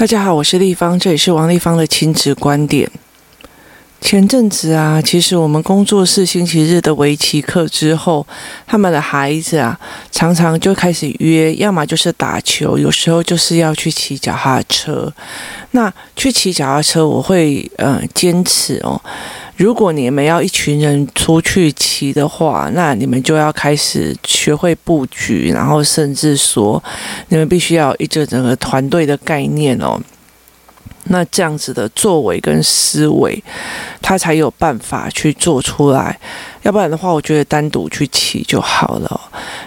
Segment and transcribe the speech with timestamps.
[0.00, 2.90] 大家好，我是立方，这里是王立方的亲子观点。
[4.00, 8.26] 前阵子啊，其实我们工作室星期日的围棋课之后，
[8.66, 9.78] 他们的孩子啊，
[10.10, 15.12] 常常就开始约，要么就是打球，有时候就是要去骑脚踏车。
[15.72, 18.98] 那去骑脚踏车，我会呃坚持哦。
[19.60, 26.82] 如果你们要一群人出去骑的话，那你们就要开始学会布局，然后甚至说，
[27.28, 30.00] 你们必须要一个整个团队的概念哦。
[31.04, 33.44] 那这样子的作为跟思维，
[34.00, 36.18] 他才有办法去做出来。
[36.62, 39.20] 要不然的话，我觉得单独去骑就好了。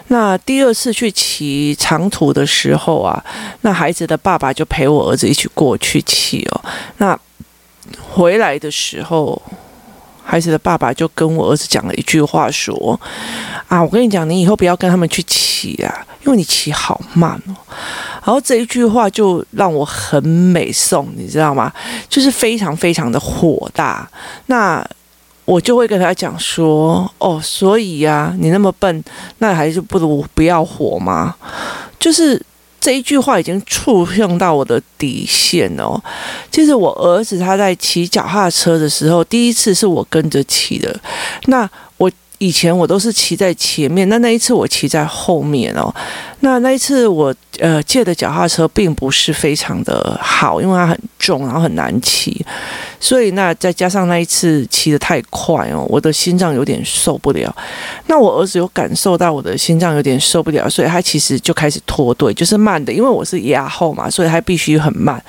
[0.07, 3.23] 那第二次去骑长途的时候啊，
[3.61, 6.61] 那孩子的爸爸就陪我儿子一起过去骑哦。
[6.97, 7.19] 那
[8.09, 9.39] 回来的时候。
[10.23, 12.99] 孩子的爸爸就跟我儿子讲了一句话说
[13.67, 17.55] ：“啊，我跟你讲，你以后不要跟他们去骑啊，因为你骑好慢哦。”
[18.25, 21.71] 然后这一句话就让我很美送，你知道吗？
[22.09, 24.09] 就是非常非常的火大。
[24.47, 24.83] 那
[25.45, 29.03] 我就会跟他讲说：“哦，所以呀，你那么笨，
[29.39, 31.35] 那还是不如不要火吗？”
[31.99, 32.41] 就是。
[32.83, 35.97] 这一句话已经触碰到我的底线哦。
[36.51, 40.99] 就是我儿子他在骑脚踏车的时候，第一次是我跟着骑的。
[41.45, 41.69] 那。
[42.43, 45.93] 以前我都是骑在前面，那那一次我骑在后面哦。
[46.41, 52.45] 那那一次我呃借的脚踏车并不是非常的好，因为它很重，然后很难骑。
[52.99, 57.55] 所以那再加上那一次骑得太快哦，我的心脏有点受不了。
[58.07, 65.23] 那我儿子有感受到我的心脏有点受不了，所以他其实就开始脱队，就是慢的，因为我是压后嘛，所以他必须很慢。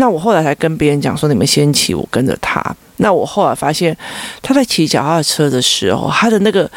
[0.00, 2.64] 那我后来才跟别人讲说，你们先骑，我跟着他。
[2.96, 3.94] 那我后来发现，
[4.40, 6.68] 他在骑脚踏车的时候，他的那个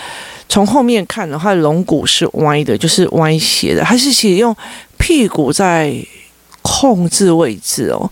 [0.49, 3.81] 从后面看的话，龙骨是歪的，就是歪斜的。
[3.81, 4.53] 他是其实用
[4.97, 5.95] 屁股在
[6.61, 8.11] 控制位置哦。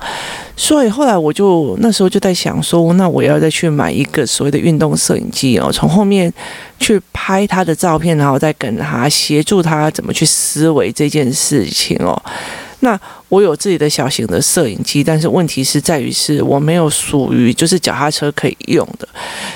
[0.55, 6.33] 所以后来我就那时候就在想说，那我要再去买一个所谓的运动摄影机哦，从后面
[6.79, 12.21] 去拍他的照片，然后再跟他协助他怎么去思维这件事情哦。
[12.81, 12.99] 那
[13.29, 19.07] 我有自己的小型的摄影机，但是问题是在于是我没有属于就是脚踏车可以用的，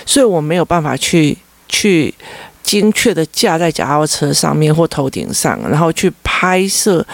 [0.06, 1.36] 所以我没有办法去
[1.68, 2.14] 去
[2.62, 7.06] 精确的架在脚踏车上面或头顶上，然后去拍摄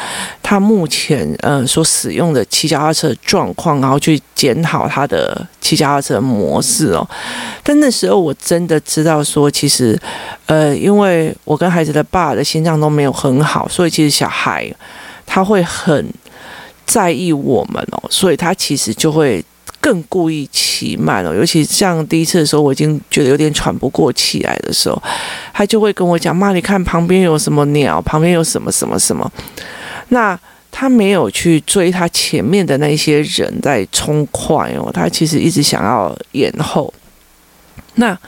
[0.44, 7.08] 他目前呃所使用的骑脚踏车的状况，然后去检讨他的骑脚踏车模式哦。
[7.64, 9.98] 但那时候我真的知道说，其实
[10.46, 14.70] 呃，因为我跟孩子的爸的心脏都没有很好，所以其实小孩。
[15.34, 16.14] 他会很
[16.86, 19.42] 在意我们哦，所以他其实就会
[19.80, 21.34] 更故意骑慢哦。
[21.34, 25.02] 尤其像第一次的时候，我已经觉得有点喘不过气来的时候，
[25.54, 29.32] 他就会跟我讲：“妈，你看旁边有什么鸟，旁边有什么什么什么。”
[30.10, 30.38] 那
[30.70, 36.94] 他没有去追他前面的那些人在冲快哦，他其实一直想要延后。
[37.96, 38.20] 那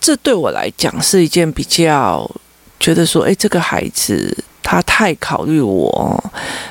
[0.00, 2.30] 这对我来讲是一件比较
[2.80, 4.34] 觉得说，哎，这个孩子。
[4.62, 6.24] 他太考虑我，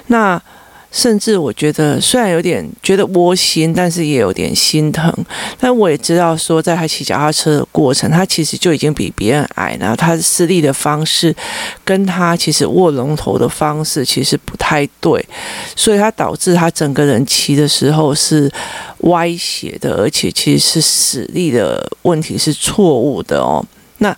[0.07, 0.41] 那
[0.91, 5.09] 甚至我觉得虽然有点觉得窝心，但是也有点心疼。
[5.57, 11.34] 但我也知道说，在他骑脚踏车的过程，他其实就已经比别人矮，然后他施力的方式
[11.85, 15.25] 跟他其实握龙头的方式其实不太对，
[15.78, 18.52] 所以他导致他整个人骑的时候是
[19.03, 23.66] 歪斜的，而且其实是施力的问题是错误的哦。
[24.00, 24.13] 那。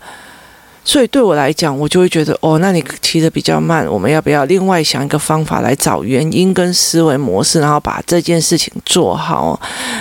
[0.86, 9.58] 所以对我来讲，我就会觉得哦，那你骑得比较慢，我们要不要另外想一个方法来找原因跟思维模式，然后把这件事情做好？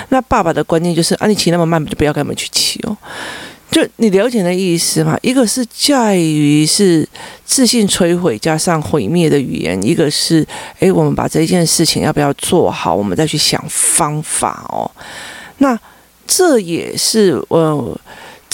[0.08, 2.96] 那爸爸的观念就是啊，你骑那么慢，就不要跟他们去骑哦。
[3.70, 5.16] 就你了解的意思嘛？
[5.22, 7.08] 一个是在于是
[7.44, 10.44] 自信摧毁加上毁灭的语言，一个是
[10.80, 14.90] 诶，我们把这件事情要不要做好，我们再去想方法哦。
[15.58, 15.78] 那
[16.26, 17.96] 这也是呃。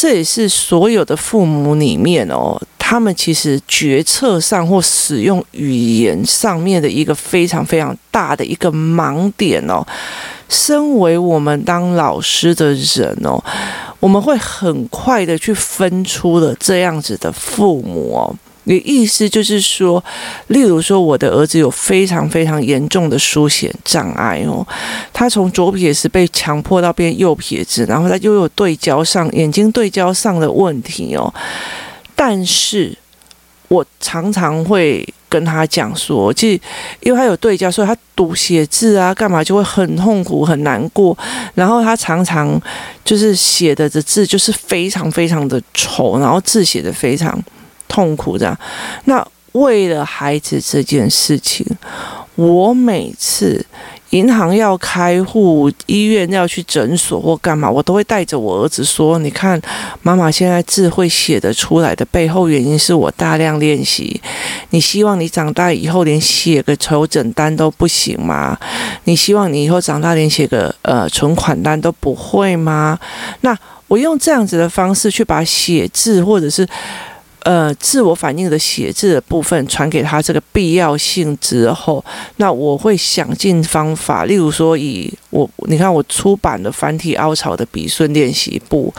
[0.00, 9.84] 这也是所有的父母里面哦，他们其实决策上或使用语言上面的一个非常非常大的一个盲点哦。
[10.48, 13.42] 身为我们当老师的人哦，
[13.98, 18.32] 我们会很快的去分出了这样子的父母哦。
[18.68, 20.04] 你意思就是说，
[20.48, 24.66] 例如说，我的儿子有非常非常严重的书写障碍哦，
[25.10, 31.32] 他从左撇子被强迫到变右撇子，然后他又有对焦上眼睛对焦上的问题哦。
[32.14, 32.94] 但是
[33.68, 36.60] 我常常会跟他讲说，其实
[37.00, 41.16] 因为他有对焦，所以他读写字啊干嘛就会很痛苦很难过，
[41.54, 42.60] 然后他常常
[43.02, 47.42] 就是写的的字就是非常非常的丑，然后字写的非常。
[47.88, 48.56] 痛苦的，
[49.06, 51.66] 那为了孩子这件事情，
[52.36, 53.64] 我每次
[54.10, 59.60] 银行要开户，医院要去诊所或干嘛，我都会带着我儿子说：“你看，
[60.02, 64.20] 妈妈现在字会写得出来的背后原因是我大量练习。
[64.70, 68.56] 你希望你长大以后连写个求诊单都不行吗？
[69.04, 72.98] 你希望你以后长大连写个呃存款单都不会吗？
[73.40, 73.56] 那
[73.88, 76.66] 我用这样子的方式去把写字或者是。”
[77.48, 82.04] 呃，自我反应的写字的部分传给他这个必要性之后，
[82.36, 88.92] 那我会想尽方法，例如说以我，你看我出版的繁体凹槽的笔顺练习簿。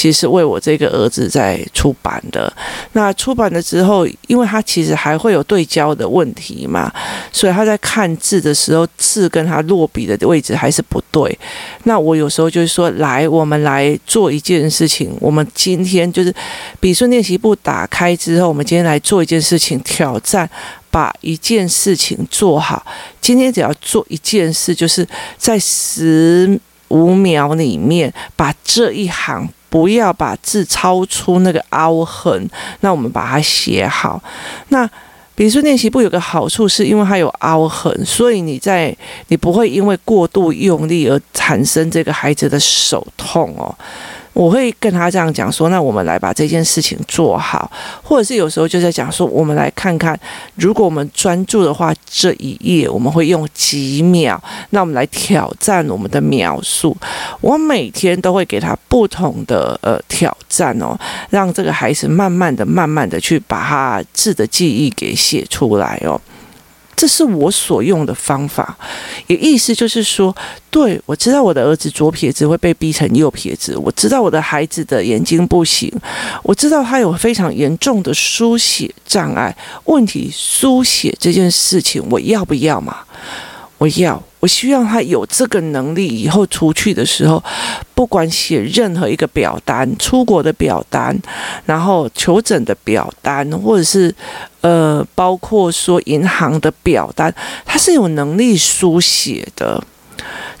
[0.00, 2.50] 其实为我这个儿子在出版的，
[2.92, 6.90] 那出版了之后，因为他其实还会有对焦的问题嘛，
[7.30, 11.38] 所以他在看字的时候，字跟他落笔的位置还是不对。
[11.84, 15.14] 那我有时候就是说，来，我们来做一件事情。
[15.20, 16.34] 我们今天就是
[16.80, 20.48] 笔顺练习簿打开之后，我们今天来做一件事情，挑战
[20.90, 22.86] 把一件事情做好。
[23.20, 25.06] 今天只要做一件事，就是
[25.36, 26.58] 在十
[26.88, 29.46] 五秒里面把这一行。
[29.70, 32.46] 不要把字超出那个凹痕，
[32.80, 34.22] 那我们把它写好。
[34.68, 34.86] 那
[35.34, 38.94] 比如说练习簿有个好处，是因为它有凹痕，所以你在
[39.28, 43.74] 你不会因为过度用力而产生这个孩子的手痛哦。
[44.32, 47.70] 我会跟他这样讲说，那我们来把这件事情做好，
[48.02, 50.18] 或者是有时候就在讲说，我们来看看，
[50.54, 54.40] 如果我们专注的话，这一页我们会用几秒，
[54.70, 56.96] 那我们来挑战我们的秒数。
[57.40, 60.98] 我每天都会给他不同的呃挑战哦，
[61.30, 66.20] 让这个孩子慢慢的、慢慢的去把他字的记忆给写出来哦。
[67.00, 68.76] 这是我所用的方法，
[69.26, 70.36] 也意思就是说，
[70.70, 75.90] 对，我知道我的儿子左撇子会被逼成右撇子，我知道我的孩子的眼睛不行，
[76.42, 79.56] 我知道他有非常严重的书写障碍。
[79.84, 82.98] 问题，书写这件事情，我要不要嘛？
[83.80, 84.22] 我要。
[84.40, 87.42] 我希望他有这个能力，以后出去的时候，
[87.94, 91.14] 不管写任何一个表单，出国的表单，
[91.66, 94.14] 然后求诊的表单，或者是
[94.62, 97.34] 呃，包括说银行的表单，
[97.66, 99.82] 他是有能力书写的。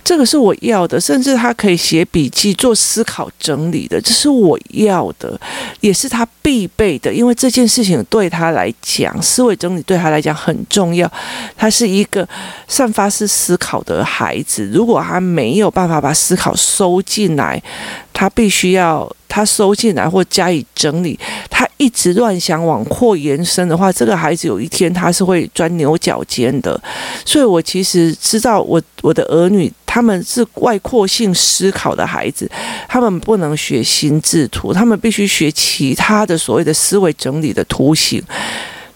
[0.02, 5.38] 这个是我要的，甚至他可以写笔记、做思考整理的，这是我要的，
[5.80, 7.12] 也是他必备的。
[7.12, 11.10] 因为这件事情对他来讲，思维整理对他来讲很重要。
[11.56, 12.28] 他是一个
[12.66, 17.62] 散发式思考的孩子，如果他没有办法把思考收进来，
[18.12, 21.18] 他必须要他收进来或加以整理。
[21.48, 26.80] 他一直乱想往扩延伸的话，这个孩子有一天他是会钻牛角尖的。
[27.24, 29.72] 所以我其实知道我，我的儿女。
[29.92, 32.48] 他们是外扩性思考的孩子，
[32.88, 38.22] 他们不能学心智图，他们必须学其他的所谓的思维整理的图形。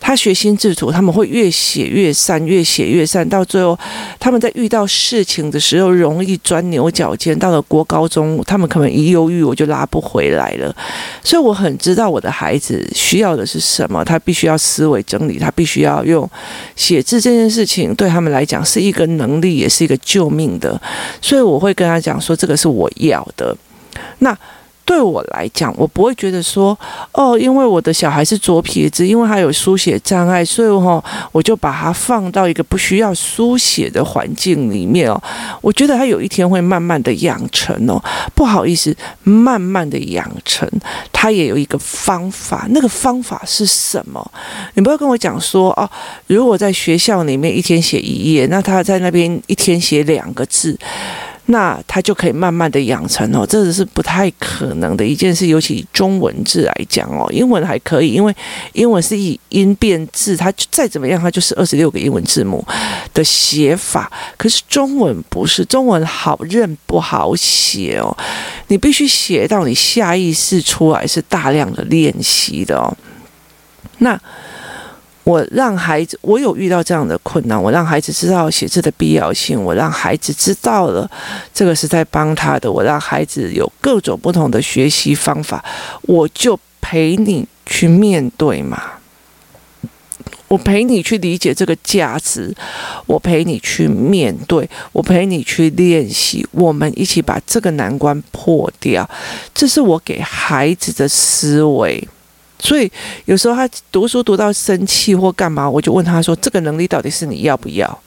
[0.06, 3.76] 他学心智图，他们会越写越散，越写越散，到最后，
[4.20, 7.36] 他们在遇到事情的时候容易钻牛角尖。
[7.38, 10.76] 到了国高中，他们可能一忧郁，我就拉不回来了。
[11.22, 16.30] 所以我很知道我的孩子需要的是什么，他必须要思维整理，他必须要用
[16.76, 20.78] 写字这件事情，对他们来讲是一个能力，也是一个救命的。
[21.22, 23.56] 所以我会跟他讲说，这个是我要的。
[24.18, 24.36] 那。
[24.84, 26.78] 对我来讲，我不会觉得说，
[27.12, 31.02] 哦，因为我的小孩是左撇子，因为他有书写障碍，所以哈，
[31.32, 35.20] 我就把他放到一个不需要书写的环境里面哦。
[35.60, 38.02] 我觉得他有一天会慢慢的养成哦。
[38.34, 40.68] 不好意思，慢慢的养成，
[41.12, 42.66] 他也有一个方法。
[42.70, 44.30] 那个方法是什么？
[44.74, 45.88] 你不要跟我讲说哦，
[46.26, 50.78] 如果在学校里面一天写一页，那他在那边一天写两个字。
[51.46, 58.34] 那他就可以慢慢的养成哦，这是不太可能的一件事，尤其中文字来讲哦，英文还可以，因为
[58.72, 62.66] 英文是以音变字，它再怎么样，它就是二十六个英文字母
[63.12, 64.10] 的写法。
[64.38, 68.16] 可是中文不是，中文好认不好写哦，
[68.68, 72.96] 你必须写到你下意识出来，是大量的练习的哦。
[73.98, 74.18] 那。
[75.24, 81.10] 我让孩子，我有遇到这样的困难，我让孩子知道写字的必要性，我让孩子知道了
[81.52, 85.64] 这个是在帮他的，我让孩子有各种不同的学习方法，
[86.02, 88.82] 我就陪你去面对嘛，
[90.48, 92.54] 我陪你去理解这个价值，
[93.06, 99.08] 我陪你去面对，我陪你去练习，我们一起把这个难关破掉，
[99.54, 102.06] 这是我给孩子的思维。
[102.64, 102.90] 所以
[103.26, 107.98] 有时候他读书读到生气或干嘛，我就问他说：“这个能力到底是你要不要？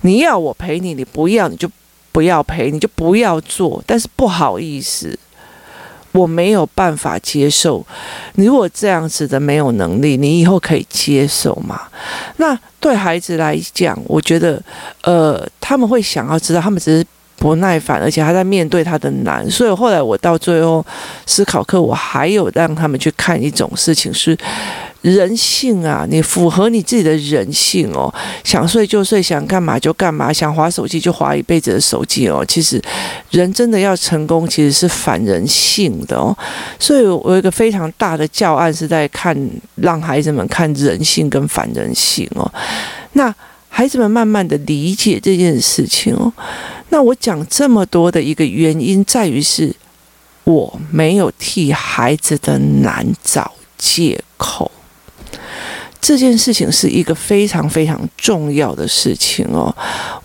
[0.00, 1.70] 你要我陪你，你不要你就
[2.10, 3.84] 不要陪，你就不要做。
[3.86, 5.18] 但是不好意思，
[6.12, 7.86] 我没有办法接受。
[8.36, 11.82] 你如果这样子的没有能力，你以后可以接受吗？
[12.38, 14.62] 那对孩子来讲，我觉得，
[15.02, 17.06] 呃，他们会想要知道，他们只是。
[17.42, 20.84] 不耐烦，而且还在面对他的难，所以后来我到最后
[21.26, 24.38] 思考课，我还有让他们去看一种事情是
[25.00, 32.44] 人性啊，你符合你自己的人性哦，想睡就睡，想干嘛就干嘛，想划手机就划一辈子的手机哦。
[32.46, 32.80] 其实
[33.30, 36.32] 人真的要成功，其实是反人性的哦。
[36.78, 39.36] 所以我有一个非常大的教案是在看，
[39.74, 42.48] 让孩子们看人性跟反人性哦。
[43.14, 43.34] 那
[43.74, 46.30] 孩子们慢慢的理解这件事情哦。
[46.90, 49.74] 那我讲这么多的一个原因，在于是
[50.44, 54.70] 我没有替孩子的难找借口。
[56.02, 59.74] 这件事情是一个非常非常重要的事情哦。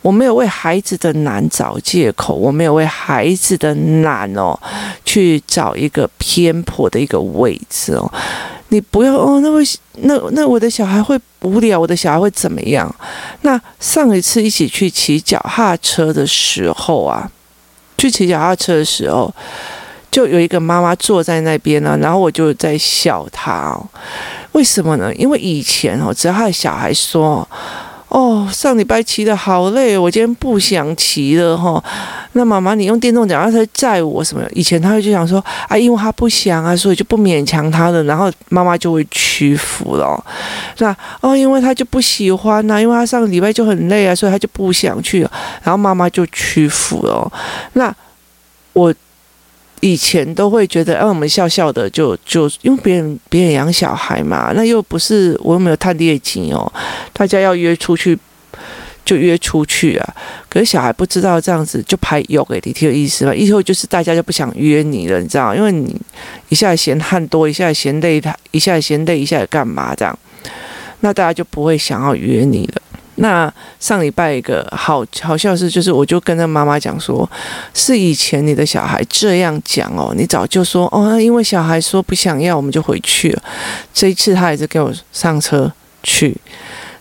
[0.01, 4.59] 我没有为孩子的难找借口，我没有为孩子的难哦
[5.05, 8.11] 去找一个偏颇的一个位置哦。
[8.69, 9.63] 你不要哦，那会
[10.01, 12.93] 那那我的小孩会无聊，我的小孩会怎么样？
[13.41, 17.29] 那上一次一起去骑脚踏车的时候啊，
[17.97, 19.33] 去骑脚踏车的时候，
[20.11, 23.77] 就有一个妈妈坐在那边呢，然后我就在笑她，
[24.51, 25.13] 为什么呢？
[25.15, 27.47] 因为以前哦，只要他的小孩说。
[28.09, 31.83] 哦上礼拜骑的好累，我今天不想骑了哈。
[32.31, 34.41] 那妈妈，你用电动脚踏车载我什么？
[34.53, 38.03] 以前他会就想说啊，因为他不想啊，所以就不勉强他了。
[38.05, 40.23] 然后妈妈就会屈服了，
[40.77, 40.95] 那？
[41.21, 45.21] 哦，因为他就不喜欢呐、因为他上个礼拜就很累啊，所以他就不想去。
[45.61, 47.31] 然后妈妈就屈服了。
[47.73, 47.93] 那
[48.73, 48.93] 我。
[49.81, 56.71] 以前都会觉得，哎、啊，我们笑笑的就，就因为别人别人养小孩嘛，那又不是我又没有探猎金哦，
[57.13, 58.17] 大家要约出去
[59.05, 60.15] 就约出去啊。
[60.49, 65.95] 可是小孩不知道这样子就排有给你听的意思嘛，以后就是大家就不想约你了，你知道，因为你
[66.49, 70.19] 一下嫌汗多，一下嫌累，他一下嫌累，一下干嘛这样，
[71.01, 72.81] 那大家就不会想要约你了。
[73.19, 77.27] 那上礼拜一个好好笑是，就是我就跟他妈妈讲说，
[77.73, 83.43] 是以前你的小孩这样讲哦，你早就说哦，因为小孩说不想要，我们就回去了。
[83.93, 85.71] 这一次他也是给我上车
[86.03, 86.37] 去，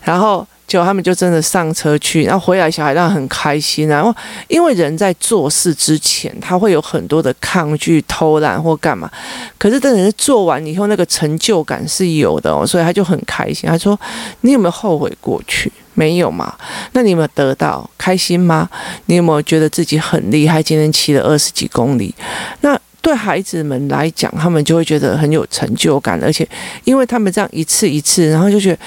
[0.00, 3.86] 然后结果他们就真的上车去，然后回来小孩当然很开心。
[3.86, 4.14] 然后
[4.48, 9.10] 因为人在做事之前，他会有很多的抗拒、偷懒或干嘛，
[9.58, 13.68] 可是等人做完以后，那个成就感是有的哦，所以他就很开心。
[13.68, 13.98] 他说
[14.40, 16.54] ：“你有没有后悔过去？”没有嘛？
[16.92, 18.68] 那你有没有得到开心吗？
[19.06, 20.62] 你有没有觉得自己很厉害？
[20.62, 22.14] 今天骑了二十几公里，
[22.60, 26.46] 那对孩子们来讲，他们就会觉得很有成就感，而且
[26.84, 28.78] 因为他们这样一次一次，然后就觉得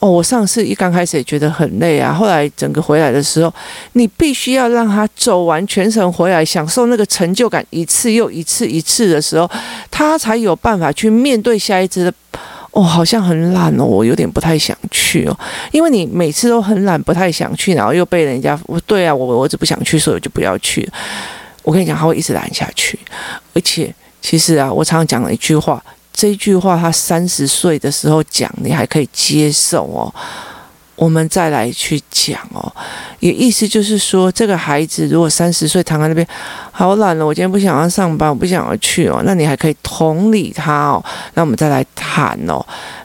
[0.00, 3.52] 哦，我上次一刚开始也觉得很累啊，后来整个回来的时候，
[3.92, 9.48] 你必须要让他走完全程回来，享受那个成就感，一次又一次一次的时候，
[9.90, 12.12] 他才有办法去面对下一次的。
[12.78, 15.36] 哦，好像很懒哦，我有点不太想去哦，
[15.72, 18.56] 因为你每次都很懒，不太想去，然后又被人家，
[18.86, 20.88] 对啊，我我儿子不想去，所以我就不要去。
[21.64, 22.96] 我跟你讲，他会一直懒下去，
[23.52, 23.92] 而且
[24.22, 30.14] 其实啊，我常常讲了一句话，这句话他三十岁的时候讲，你还可以接受哦。
[30.98, 32.70] 我们再来去讲哦，
[33.20, 36.26] 也意思就是说，这个孩子如果三十岁躺在那边，
[36.72, 41.04] 好懒了，我今天不想要上班，我不想要去哦，那你还可以同理他哦。
[41.34, 42.60] 那我们再来谈哦。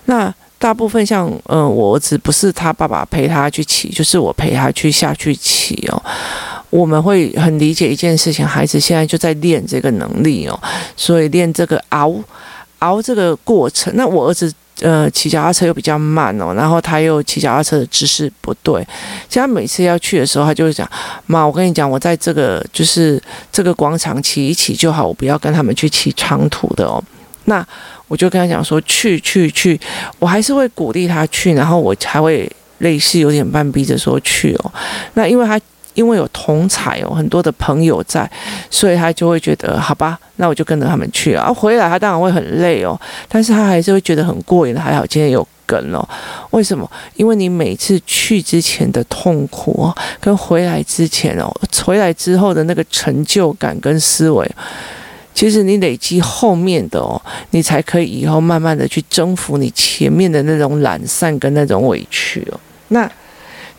[0.05, 6.03] 那大部分像嗯，我儿子不是他爸爸陪他去骑，就是我陪他去下去骑哦。
[6.71, 10.59] 我们会很理解一件事情，孩子现在就在练这个能力哦，
[10.97, 12.11] 所以练这个熬
[12.79, 13.93] 熬这个过程。
[13.95, 14.51] 那我儿子。
[14.81, 18.73] 呃，骑脚踏车又比较慢哦，然后他又骑脚踏车的姿势不对，
[19.29, 20.89] 所以他每次要去的时候，他就会讲
[21.27, 27.01] ：“妈，我跟你讲，我在这个就是这个广场骑一骑就好，我不要跟他们去骑长途的哦。”
[27.45, 27.65] 那
[28.07, 29.79] 我就跟他讲说：“去去去，
[30.17, 34.71] 我还是会鼓励他去，然后我还会类似有点半逼着说去哦。”
[35.13, 35.59] 那因为他。
[35.93, 38.29] 因为有同才哦，很多的朋友在，
[38.69, 41.53] 所以他就会觉得好吧，那我就跟着他们去啊。
[41.53, 44.81] 回来他当然会很累哦，但是他还是会觉得很过瘾的。
[44.81, 46.03] 还好今天有跟哦，
[46.51, 46.89] 为什么？
[47.15, 51.51] 因为你每次去之前的痛苦哦，跟回来之前哦，
[51.85, 54.49] 回来之后的那个成就感跟思维，
[55.33, 57.21] 其实你累积后面的哦，
[57.51, 62.59] 你才可以以后慢慢的去征服你前面的那种懒散跟那种委屈哦。
[62.87, 63.09] 那。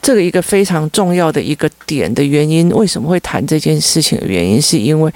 [0.05, 5.11] 这个一个非常重要的一个点的原因，为什么会谈这件事情的原因，是因为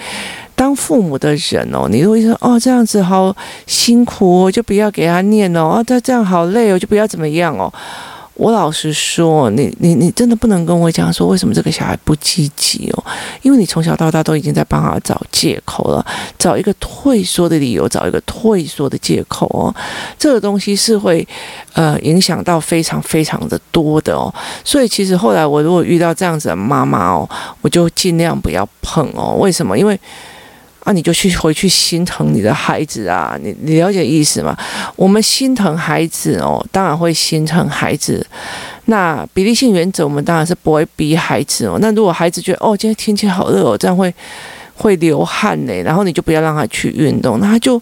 [0.55, 7.71] 当父母的人哦，你会说哦，这样子好辛苦哦，就不要给他念哦，啊，他这样好累哦，就不要怎么样哦。
[8.39, 13.05] 我老实说，你你你真的不能跟我讲说为什么这个小孩不积极哦，
[13.43, 16.07] 因为你从小到大都已经在帮他找借口了，
[16.39, 19.75] 找一个退缩的理由，找一个退缩的借口哦，
[20.17, 21.27] 这个东西是会
[21.73, 27.29] 呃影响到非常非常的多的哦，所以其实后来我如果遇到这样子的妈妈哦，
[27.61, 29.77] 我就尽量不要碰哦，为什么？
[29.77, 29.99] 因为
[30.89, 34.57] 啊，你就去回去心疼你的孩子啊，你你了解意思吗？
[34.97, 38.27] 我们心疼孩子哦，当然会心疼孩子。
[38.87, 41.77] 那比例性原则，我们当然是不会逼孩子哦。
[41.83, 44.11] 那如果孩子觉得哦，今天天气好热哦，这样会
[44.77, 47.79] 会流汗呢，然后你就不要让他去运动，那他就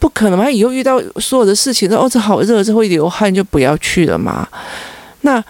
[0.00, 0.46] 不可能嘛。
[0.46, 4.48] 他以后遇到所有的事情，说哦，这好热，这会流汗，就不要去了嘛。
[5.20, 5.40] 那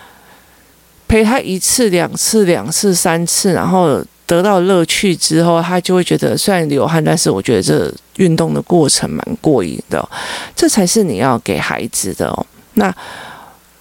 [1.08, 4.04] 陪他一次、两次、两次、三次，然后。
[4.26, 10.06] 得到乐趣之后，他就会觉得虽然流汗，但是我觉得这运动的过程蛮过瘾的，
[10.54, 12.46] 这才是你要给孩子的哦。
[12.74, 12.92] 那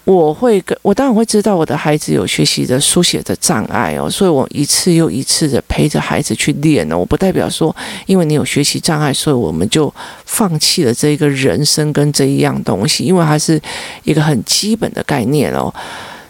[0.04, 6.96] 我会跟我当然会知道我的孩子有学习的书写的障碍哦，所以我一次又一次的陪着孩子去练哦。
[6.96, 7.76] 我不代表说
[8.06, 9.92] 因为你有学习障碍，所以我们就
[10.26, 13.60] 放弃了这一个人生跟这一样东西，因为它是
[14.04, 15.74] 一个很基本的概念哦。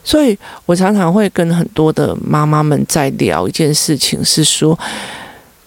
[0.05, 4.77] 所以我常常会跟很多的妈妈们在聊一件事情，是说，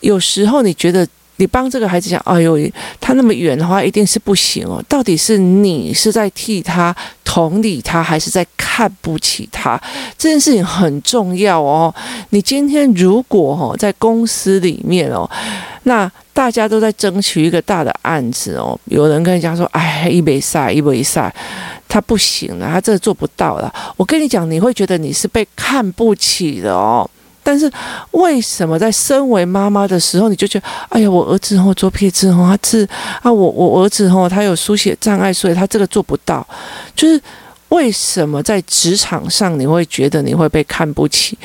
[0.01, 2.57] 有时候你觉得你帮这个孩子讲，哎呦，
[3.01, 4.83] 他那么远的话，一定是不行哦。
[4.89, 9.81] 到底是你是在替他同理他，还是在看不起他？
[10.17, 11.93] 这件事情很重要哦。
[12.31, 15.29] 你今天如果哦在公司里面哦，
[15.83, 21.35] 那大家都在争取一个大的案子哦，有人跟你讲说，哎，一杯赛，一杯赛。
[21.89, 23.73] 他不行了，他这做不到了。
[23.97, 27.09] 我跟你讲，你会觉得你是被看不起的哦。
[27.43, 27.71] 但是
[28.11, 32.87] 为什么在身为妈妈的时候，你就觉得，哎呀，我儿子哦，左撇子吼，他是
[33.23, 36.47] 啊，我我儿子吼，他有书写障碍，所以他这个做不到。
[36.95, 37.19] 就是
[37.71, 41.39] 为什么在职场上你会觉得你会被看不起？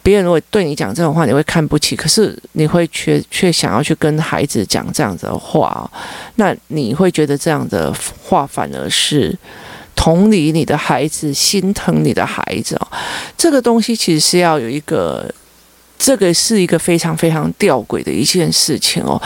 [0.00, 5.90] 别人如果对你讲这种话，你会看不起，可是你会却却想要去跟孩子讲这样子的话。
[6.36, 9.36] 那你会觉得这样的话反而是。
[9.98, 12.86] 同理你的孩子，心疼你的孩子哦，
[13.36, 15.28] 这个东西其实是要有一个，
[15.98, 19.20] 这个是一个非常非常吊诡的一件事情哦。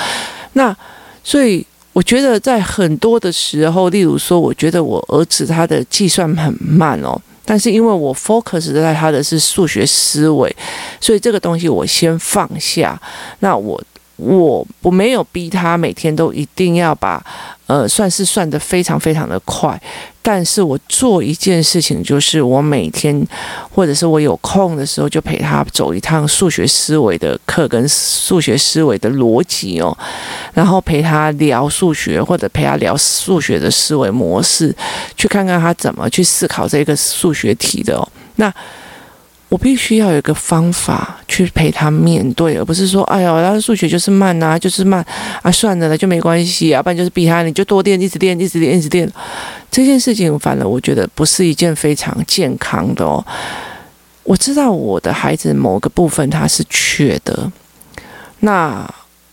[0.54, 0.74] 那
[1.22, 10.56] 所以我觉得在很多的时候，例如说，我觉得我儿子他的计算很慢哦，但是因为我 focus 在他的是数学思维，
[10.98, 12.98] 所以这个东西我先放下。
[13.40, 13.78] 那我。
[14.22, 17.24] 我我没有逼他每天都一定要把，
[17.66, 19.80] 呃，算是算得非常非常的快，
[20.22, 23.26] 但是我做一件事情，就是我每天
[23.70, 29.96] 或者是我有空的时候，就陪他走一趟数学思维的课跟数学思维的逻辑哦，
[30.54, 34.74] 然后陪他聊数学或者陪他聊数学的思维模式，
[35.16, 38.52] 去看看他怎么去思考这个数学题的哦，那。
[39.52, 45.04] 我必须要有一个方法去陪他面对，而不是说，哎呀，他的数学就是慢啊，就是慢
[45.42, 49.06] 啊，算了，就没关系啊，不然就是逼他，你就多练，一直练，一直练，一直练。
[49.70, 53.22] 这件事情，反而我觉得不是一件非常健康的哦。
[54.22, 57.52] 我知道我的孩子某个部分他是缺的，
[58.40, 58.90] 那。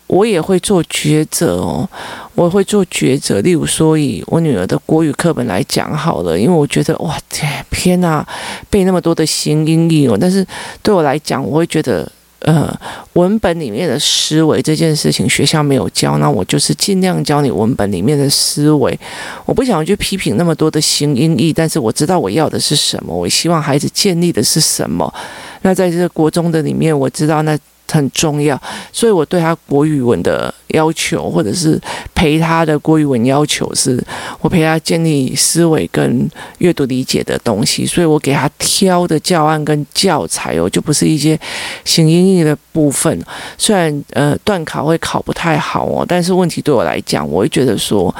[0.09, 1.87] 我也会做抉择哦，
[2.33, 3.39] 我会做抉择。
[3.41, 8.25] 例如说，以我女儿的国语课本来讲好了，因为我觉得哇天天呐，
[8.71, 10.17] 背那么多的形音义哦。
[10.19, 10.43] 但是
[10.81, 12.75] 对我来讲，我会觉得呃，
[13.13, 18.99] 文本里面的思维这件事情学校没有教，那我就是尽量教你文本里面的思维。
[19.45, 25.13] 我不想去批评那么多的形音义，但是我知道我要的是什么，我希望孩子建立的是什么。
[25.61, 27.55] 那在这个国中的里面，我知道那。
[27.91, 28.59] 很重要，
[28.91, 31.79] 所以我对他国语文的要求，或者是
[32.13, 34.01] 陪他的国语文要求，是
[34.41, 41.39] 我陪他建立思维跟阅读理解的东西，所以我给他挑的教案跟教材哦，就不是一些
[41.83, 43.19] 形音义的部分。
[43.57, 48.13] 虽然呃段考会考不太好哦，但是问题对我来讲，我会觉得说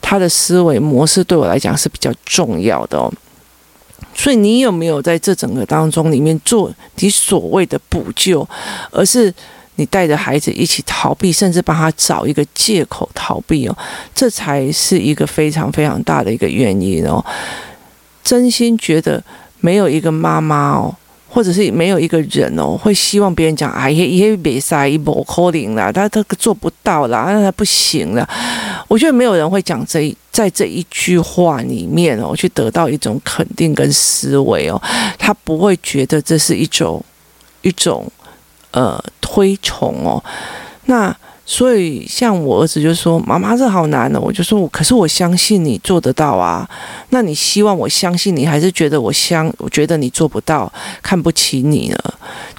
[0.00, 3.12] 他的思维模式对我来讲是比较重要的哦。
[4.14, 8.46] 所以你有没有在这整个当中里面做你所谓的补救，
[8.90, 9.32] 而是
[9.76, 13.76] 你带着孩子一起逃避，甚至帮他找一个借口逃避哦，
[14.14, 17.24] 这才是一个非常非常大的一个原因哦。
[18.22, 19.22] 真心觉得
[19.60, 20.94] 没有一个妈妈哦。
[21.32, 28.28] 或者是没有一个人哦，会希望别人讲哎呀，也别塞一波可能啦，他他做不到啦，那他不行了。
[28.88, 34.82] 我觉得没有人会讲这一在这一句话里面哦，去得到一种肯定跟思维哦，
[35.16, 37.00] 他不会觉得这是一种
[37.62, 38.10] 一种
[38.72, 40.22] 呃推崇哦。
[40.86, 41.16] 那
[41.52, 46.64] 所以，像我儿子就说：“妈妈，这好难哦。”我就说：“我可是我相信你做得到啊。
[47.08, 51.98] 那你希望我相信你，还是觉得我相我觉得你做不到，看不起你呢？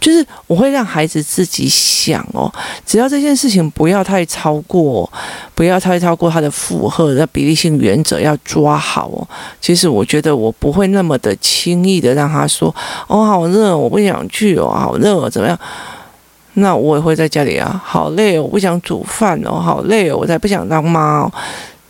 [0.01, 2.53] 就是我会让孩子自己想哦，
[2.85, 5.09] 只要这件事情不要太超过，
[5.55, 9.25] 不要太超过他的负荷，那比例性原则要抓好哦。
[9.61, 12.75] 其实我觉得我不会那么的轻易的让他说
[13.07, 15.57] ：‘哦，好热，我不想去哦，好热哦，怎么样？’”
[16.55, 21.31] 那我也会在家里啊，好累哦，我不想煮饭哦，好累哦，我才不想当妈哦，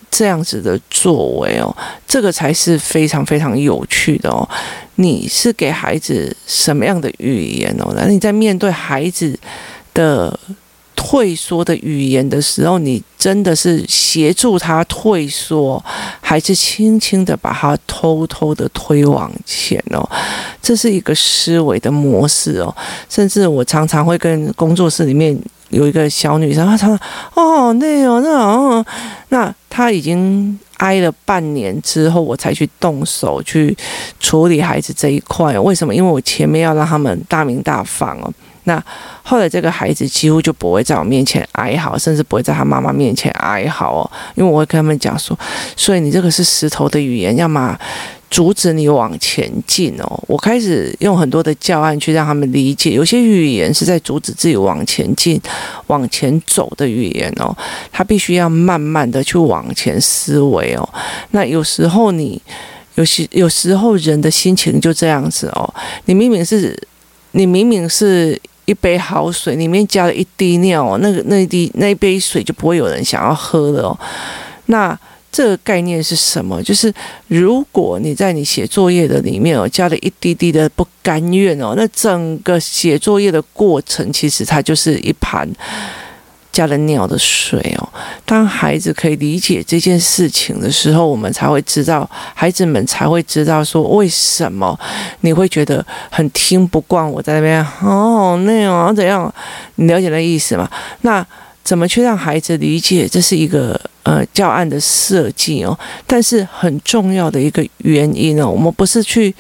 [0.10, 1.76] 这样子的作为哦，
[2.08, 4.47] 这个才是非常非常有趣的哦。
[4.95, 7.93] 你是给孩子什么样的语言哦？
[7.95, 9.38] 那你在面对孩子
[9.93, 10.39] 的。
[11.03, 15.83] 退缩的语言的时候，你真的是协助他退缩，
[16.21, 20.07] 还是轻轻的把他偷偷的推往前哦？
[20.61, 22.73] 这是一个思维的模式哦。
[23.09, 25.35] 甚至我常常会跟工作室里面
[25.69, 26.99] 有一个小女生，她常常
[27.33, 28.85] 哦，那哦，那哦，
[29.29, 33.75] 那她已经挨了半年之后，我才去动手去
[34.19, 35.57] 处理孩子这一块。
[35.59, 35.95] 为什么？
[35.95, 38.31] 因为我前面要让他们大鸣大放哦。
[38.65, 38.84] 那
[39.24, 45.38] 后来，这个孩子几乎就不会在我面前哀嚎，甚至不会在他妈妈面前哀嚎哦，因为我会跟他们讲说，
[45.76, 47.76] 所以你这个是石头的语言，要么
[48.30, 50.24] 阻止你往前进哦。
[50.28, 55.41] 我开始用很多的教案去让他们理解，有些语言是在阻止自己往前进、
[55.88, 57.56] 往前走的语言哦，
[57.91, 60.88] 他必须要慢慢的去往前思维哦。
[61.32, 62.39] 那有时候你
[62.93, 65.74] 有些有时候人的心情就这样子哦，
[66.06, 66.80] 你明明是，
[67.32, 68.39] 你明明是。
[68.71, 73.99] 一杯好水里面加了一滴尿，那个那一滴那一杯水就不会有人想要喝了哦。
[74.67, 74.97] 那
[75.29, 76.63] 这个概念是什么？
[76.63, 76.93] 就是
[77.27, 85.47] 如果你在你写作业的里面哦，加了一滴滴的不甘愿哦，那整个写作业的过程其实它就是一盘。
[86.51, 87.89] 加了尿的水哦，
[88.25, 94.77] 当孩子可以理解这件事情的时候，我们才会知道，孩子们才会知道说，为什么
[95.21, 99.33] 你会觉得很听不惯我在那边哦，那样怎样？
[99.75, 100.69] 你了解那意思吗？
[101.01, 101.25] 那
[101.63, 103.07] 怎么去让孩子理解？
[103.07, 109.33] 这是一个呃教案的设计哦，但是很重要的一个原因哦，我们不是去。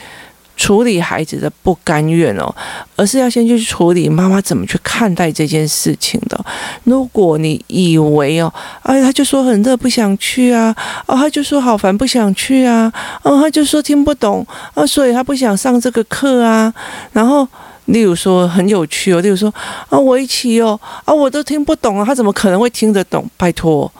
[0.61, 2.53] 处理孩子的不甘愿哦，
[2.95, 6.39] 而是要先去处理妈妈怎么去看待这件事情的。
[6.83, 10.75] 如果你以为哦，哎，他就说很热不想去啊，
[11.07, 12.93] 哦，他就说好烦不想去啊，
[13.23, 14.45] 哦，他就说听不懂
[14.75, 16.71] 啊，所以他不想上这个课啊。
[17.11, 17.47] 然后，
[17.85, 19.51] 例如说很有趣哦，例如说
[19.89, 23.27] 啊，围棋哦，啊，我都听不懂啊，他怎么可能会听得懂？
[23.35, 23.91] 拜托。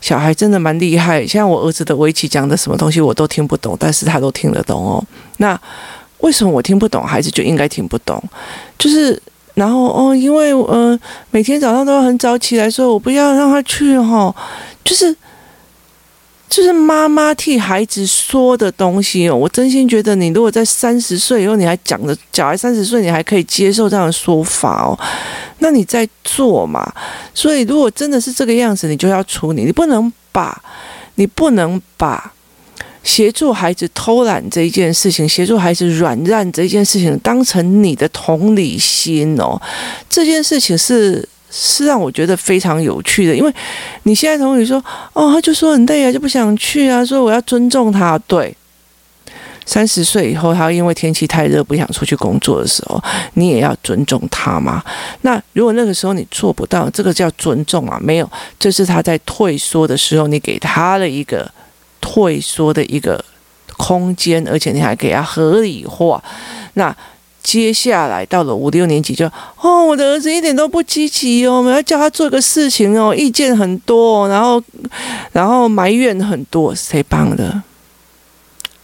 [0.00, 5.02] 小孩真的蛮厉害，像我儿子的围棋讲的什么东西我都听不懂，但是他都听得懂哦。
[5.38, 5.58] 那
[6.24, 8.22] 为什么我听不懂，孩子就应该听不懂？
[8.78, 9.20] 就是
[9.54, 10.98] 然后哦，因为呃
[11.30, 14.34] 每天早上都要很早起来，所以我不要让他去哈，
[14.82, 15.14] 就是。
[16.46, 24.96] 就是妈妈替孩子说的东西哦，我真心觉得，你如果在三十岁以后，你还讲的，小孩三十岁，你还可以接受这样的说法哦，
[25.58, 26.86] 那你在做嘛？
[27.32, 30.62] 所以如果真的是这个样子，你就要处理，你不能把，
[31.16, 32.32] 你不能把
[33.04, 39.60] 协助孩子偷懒这一件事情，协助孩子软烂这一件事情当成你的同理心哦，
[40.10, 41.28] 这件事情是。
[41.56, 43.54] 是让我觉得非常有趣的，因为
[44.02, 48.18] 你现在同学说，哦，他就说很累啊，就不想去啊，说我要尊重他。
[48.26, 48.52] 对，
[49.64, 53.00] 三十岁以后，他因为天气太热不想出去工作的时候，
[53.34, 54.82] 你也要尊重他嘛。
[55.20, 58.00] 那如果那个时候你做不到，这个叫尊重啊？
[58.02, 61.48] 没有，这是他在退缩的时候，你给他的一个
[62.04, 63.24] 退缩的一个
[63.78, 66.22] 空间，而且你还给他合理化。
[66.74, 66.94] 那。
[67.44, 69.26] 接下来到了五六年级就
[69.60, 74.62] 哦，我的儿子一点都不积极哦，我们要叫他做个事情哦，意见很多，然后
[75.30, 77.62] 然后埋怨很多，谁帮的？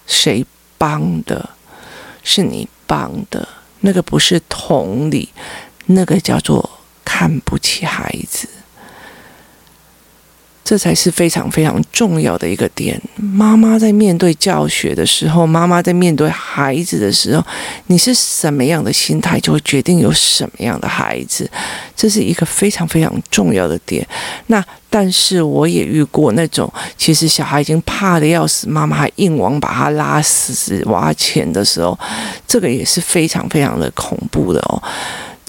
[0.07, 0.45] 谁
[0.77, 1.49] 帮的？
[2.23, 3.49] 是你帮的，
[3.81, 5.31] 那个不是同理，
[5.87, 6.69] 那个叫做
[7.03, 8.47] 看不起孩子。
[10.71, 12.97] 这才是非常非常重要的一个点。
[13.17, 17.45] 妈妈在面对教学的时候，妈妈在面对孩子的时候，
[17.89, 21.51] 你是什么样的心态，就会决定有什么样的孩子。
[21.97, 24.07] 这是一个非常非常重要的点。
[24.47, 31.99] 那但是我也遇过那种，其实小孩已经怕得要死，妈妈还硬往把他拉死挖钱的时候，
[32.47, 34.81] 这个也是非常非常的恐怖的哦。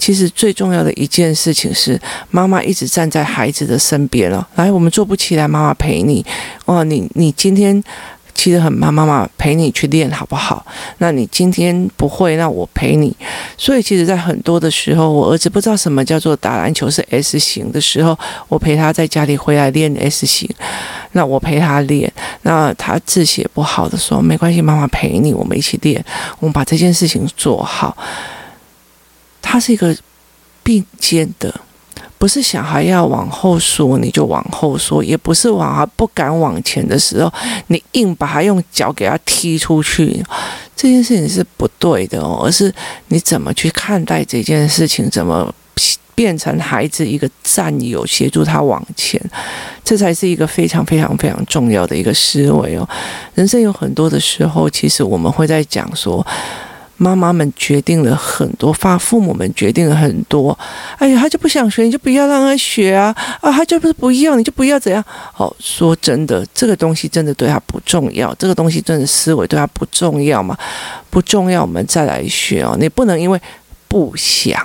[0.02, 1.96] 其实最重要的一件事情是，
[2.32, 4.44] 妈妈一直站在孩子的身边了。
[4.56, 6.26] 来，我们做不起来，妈妈陪你。
[6.64, 7.80] 哦，你你今天
[8.34, 10.66] 其实很慢，妈妈陪你去练好不好？
[10.98, 13.16] 那你今天不会，那我陪你。
[13.56, 20.50] 所以其实，在很多的时候，我儿子不知道什么叫做打篮球是 S 型的时候，我陪他在家里回来练 S 型。
[21.12, 22.12] 那我陪他练。
[22.42, 26.04] 那他字写不好的时候，没关系，妈妈陪你，我们一起练，
[26.40, 27.96] 我们把这件事情做好。
[29.52, 29.94] 他是一个
[30.62, 31.54] 并肩的。
[32.16, 37.30] 不是小孩要往后缩，你就往后缩；也不是往他不敢往前的时候，
[37.66, 40.24] 你硬把他用脚给他踢出去。
[40.74, 42.72] 这件事情是不对的哦，而是
[43.08, 45.52] 你怎么去看待这件事情，怎么
[46.14, 49.20] 变成孩子一个战友，协助他往前，
[49.84, 52.88] 这才是一个非常非常非常重要的一个思维哦。
[53.34, 56.24] 人生有很多的时候，其实我们会在讲说。
[57.02, 60.56] 妈妈们决定了很多，发父母们决定了很多。
[60.98, 63.12] 哎呀，他就不想学，你就不要让他学啊！
[63.40, 65.04] 啊，他就不是不要，你就不要怎样？
[65.36, 70.56] 哦，说真的，这个东西真的对他不重要，这个东西真的思维对他不重要吗？
[71.10, 72.76] 不重要，我们再来学哦。
[72.78, 73.40] 你不能因为
[73.88, 74.64] 不想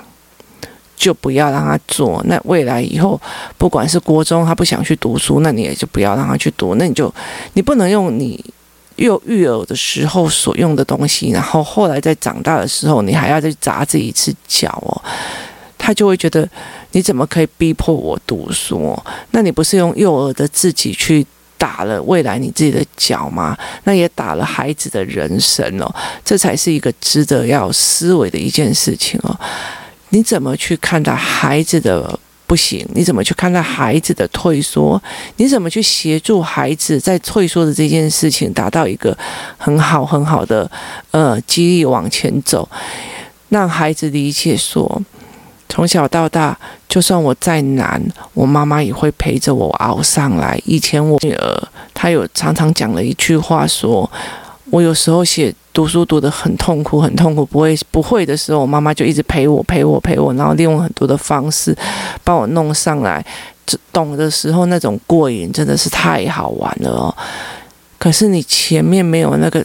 [0.96, 2.22] 就不要让他做。
[2.26, 3.20] 那未来以后，
[3.56, 6.76] 不管是国中他不想去读书，那你也就不要让他去读。
[6.76, 7.12] 那你就
[7.54, 8.44] 你不能用你。
[8.98, 15.02] 幼育儿的时候所用的东西，然后后来在长大的时候，你还要再砸自己一次脚哦，
[15.78, 16.48] 他就会觉得
[16.92, 18.96] 你怎么可以逼迫我读书？
[19.30, 21.24] 那你不是用幼儿的自己去
[21.56, 23.56] 打了未来你自己的脚吗？
[23.84, 29.38] 那也打了孩子的人生哦，这才是一个值得要思维的一件事情哦。
[30.10, 32.18] 你怎么去看待孩子的？
[32.48, 35.00] 不行，你怎么去看待孩子的退缩？
[35.36, 39.16] 你怎么去协助孩子在退缩的这件事情达到一个
[39.58, 40.68] 很好很好的
[41.10, 42.66] 呃激励往前走？
[43.50, 45.02] 让孩子理解说，
[45.68, 46.58] 从小到大，
[46.88, 50.58] 就算我再难，我妈妈也会陪着我熬上来。
[50.64, 54.10] 以前我女儿她有常常讲了一句话说。
[54.70, 61.76] 我有时候写读书读得很痛苦，很痛苦，不会不会的时候，我妈妈就一直陪我，陪我，陪我，然后利用很多的方式
[62.22, 63.24] 帮我弄上来。
[63.92, 67.14] 懂的时候那种过瘾真的是太好玩了哦。
[67.98, 69.62] 可是你前面没有那个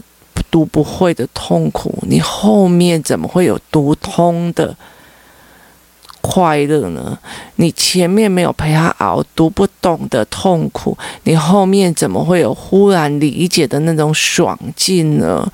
[0.51, 4.75] 读不会的痛苦，你后面怎么会有读通的？
[6.23, 7.17] 快乐呢？
[7.57, 15.45] 你前面没有陪他熬读不懂的痛苦，你后面怎么会有忽然理解的那种爽劲呢？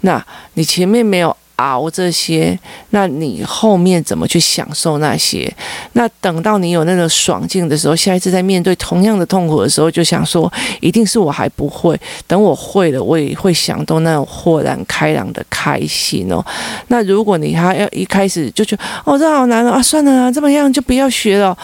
[0.00, 0.24] 那
[0.54, 1.36] 你前面没有。
[1.56, 2.58] 熬这些，
[2.90, 5.52] 那你后面怎么去享受那些？
[5.92, 16.44] 那等到你有那个爽劲的时候，下一次在面对同样的痛苦的时候，就想说，一定是我还不会，等我会了，我也会想到那种豁然开朗的开心哦。
[16.88, 21.56] 那如果你还要一开始就觉得，哦，这好难啊，算了啊，这么样就不要学了。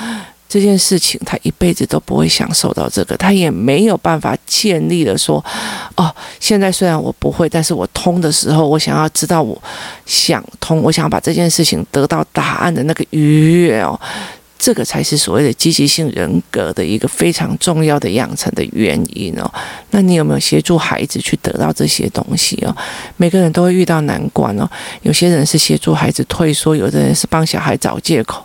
[0.53, 5.43] 这件事情，他一辈子都不会享受到这个，他也没有办法建立了说，
[5.97, 9.59] 哦，现在虽然我不会，但是我通的时候，我想要知道，我
[10.05, 13.99] 想通，我想要把这件事情得到答案的那个愉悦哦，
[14.59, 19.51] 这个才是所谓的积极性人格的一个非常重要的养成的原因哦。
[19.93, 22.77] 那你有没有协助孩子去得到这些东西哦？
[23.17, 24.69] 每个人都会遇到难关哦，
[25.01, 28.45] 有些人是协助孩子退缩，有的人是帮小孩找借口，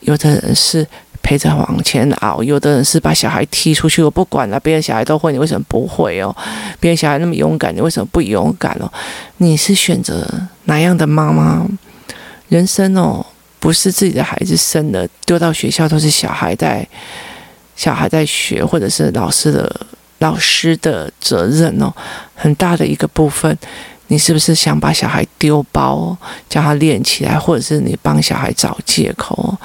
[0.00, 0.84] 有的人是。
[1.24, 6.36] 陪着往前熬，有的人是把小孩踢出去，我不管了，别人小孩都会，你为什么不会哦？
[6.78, 8.92] 别人小孩那么勇敢，你为什么不勇敢哦？
[9.38, 10.28] 你是选择
[10.64, 11.66] 哪样的妈妈？
[12.50, 13.24] 人生哦，
[13.58, 16.86] 不是自己的孩子生的，丢到学校都是小孩在，
[17.74, 19.80] 小孩在学，或者是老师的
[20.18, 21.90] 老师的责任哦，
[22.34, 23.56] 很大的一个部分。
[24.08, 26.16] 你是不是想把小孩丢包，
[26.48, 29.56] 叫他练起来，或者是你帮小孩找借口？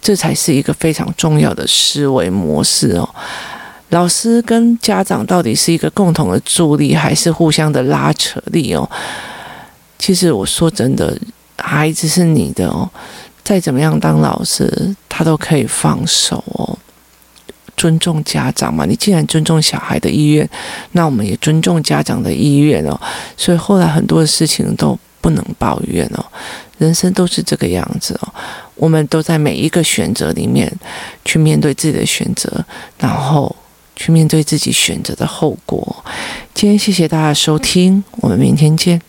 [0.00, 3.08] 这才是一个非常重要的思维模式哦。
[3.90, 8.88] 老师跟家长到底是一个共同的助力，还是互相的拉扯力哦？
[9.98, 11.18] 其实我说真的，
[11.56, 12.88] 孩子是你的哦，
[13.42, 16.78] 再怎么样当老师，他都可以放手哦。
[17.78, 20.46] 尊重家长嘛，你既然尊重小孩的意愿，
[20.92, 23.00] 那我们也尊重家长的意愿哦。
[23.36, 26.24] 所以后来很多的事情都不能抱怨哦，
[26.76, 28.34] 人生都是这个样子哦。
[28.74, 30.70] 我们都在每一个选择里面
[31.24, 32.64] 去面对自己的选择，
[32.98, 33.54] 然后
[33.96, 36.04] 去面对自己选择的后果。
[36.54, 39.00] 今天谢谢大家收听，我们明天见。